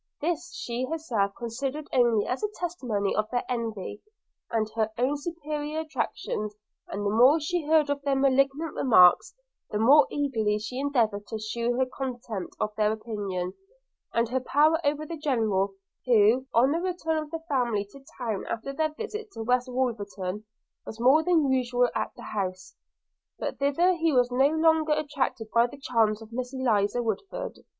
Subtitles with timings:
[0.19, 4.01] This she herself considered only as a testimony of their envy,
[4.49, 6.55] and her own superior attractions;
[6.87, 9.35] and the more she heard of their malignant remarks,
[9.69, 13.53] the more eagerly she endeavoured to shew her comtempt of their opinion,
[14.11, 15.71] and her power over the General,
[16.07, 20.45] who, on the return of the family to town after their visit to West Wolverton,
[20.83, 22.75] was more than usual at the house.
[23.37, 27.59] But thither he was no longer attracted by the charms of Miss Eliza Woodford.